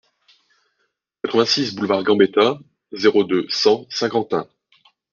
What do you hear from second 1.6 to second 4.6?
boulevard Gambetta, zéro deux, cent, Saint-Quentin